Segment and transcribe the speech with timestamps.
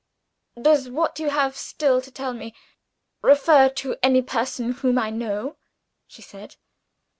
[0.59, 2.55] "Does what you have still to tell me
[3.21, 5.57] refer to any person whom I know?"
[6.07, 6.55] she said.